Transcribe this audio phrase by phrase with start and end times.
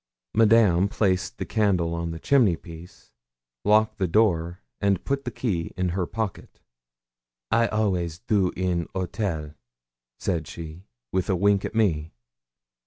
[0.33, 3.11] Madame placed the candle on the chimneypiece,
[3.63, 6.59] locked the door, and put the key in her pocket.
[7.51, 9.53] 'I always do so in 'otel'
[10.19, 12.13] said she, with a wink at me.